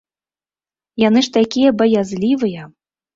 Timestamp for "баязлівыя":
1.83-2.65